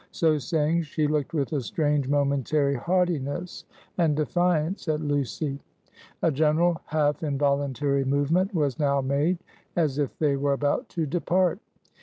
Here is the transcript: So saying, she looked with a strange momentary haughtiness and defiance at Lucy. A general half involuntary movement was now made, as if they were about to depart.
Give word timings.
So 0.09 0.39
saying, 0.39 0.81
she 0.81 1.05
looked 1.05 1.31
with 1.31 1.53
a 1.53 1.61
strange 1.61 2.07
momentary 2.07 2.73
haughtiness 2.73 3.65
and 3.99 4.15
defiance 4.15 4.87
at 4.87 4.99
Lucy. 4.99 5.59
A 6.23 6.31
general 6.31 6.81
half 6.87 7.21
involuntary 7.21 8.03
movement 8.03 8.51
was 8.55 8.79
now 8.79 9.01
made, 9.01 9.37
as 9.75 9.99
if 9.99 10.17
they 10.17 10.35
were 10.37 10.53
about 10.53 10.89
to 10.89 11.05
depart. 11.05 11.59